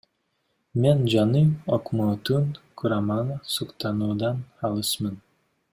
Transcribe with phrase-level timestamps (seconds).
[0.85, 1.41] Мен жаңы
[1.77, 2.49] өкмөттүн
[2.83, 5.21] курамына суктануудан алысмын.